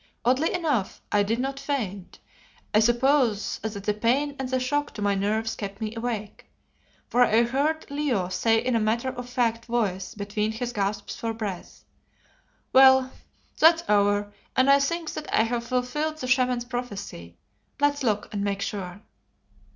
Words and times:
Oddly 0.25 0.51
enough, 0.51 0.99
I 1.11 1.21
did 1.21 1.37
not 1.37 1.59
faint; 1.59 2.17
I 2.73 2.79
suppose 2.79 3.59
that 3.59 3.83
the 3.83 3.93
pain 3.93 4.35
and 4.39 4.49
the 4.49 4.59
shock 4.59 4.95
to 4.95 5.01
my 5.03 5.13
nerves 5.13 5.55
kept 5.55 5.79
me 5.79 5.93
awake, 5.95 6.47
for 7.07 7.21
I 7.21 7.43
heard 7.43 7.85
Leo 7.91 8.27
say 8.27 8.57
in 8.57 8.75
a 8.75 8.79
matter 8.79 9.09
of 9.09 9.29
fact 9.29 9.65
voice 9.65 10.15
between 10.15 10.53
his 10.53 10.73
gasps 10.73 11.15
for 11.17 11.35
breath 11.35 11.85
"Well, 12.73 13.11
that's 13.59 13.83
over, 13.87 14.33
and 14.55 14.71
I 14.71 14.79
think 14.79 15.11
that 15.11 15.31
I 15.31 15.43
have 15.43 15.67
fulfilled 15.67 16.17
the 16.17 16.25
Shaman's 16.25 16.65
prophecy. 16.65 17.37
Let's 17.79 18.01
look 18.01 18.27
and 18.33 18.43
make 18.43 18.63
sure." 18.63 19.03